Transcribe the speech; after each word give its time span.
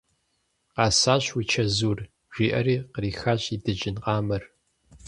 Къэсащ 0.75 1.25
уи 1.35 1.43
чэзур!– 1.51 1.99
жиӏэри 2.33 2.75
кърихащ 2.93 3.43
и 3.55 3.57
дыжьын 3.63 3.97
къамэр. 4.03 4.43